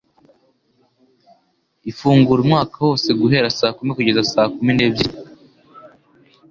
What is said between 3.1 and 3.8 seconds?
guhera saa